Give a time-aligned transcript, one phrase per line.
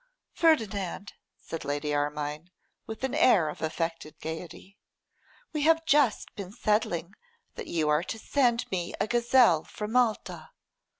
[0.33, 2.49] 'Ferdinand,' said Lady Armine,
[2.87, 4.79] with an air of affected gaiety,
[5.53, 7.13] 'we have just been settling
[7.53, 10.49] that you are to send me a gazelle from Malta.